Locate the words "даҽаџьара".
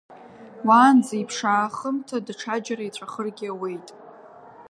2.25-2.83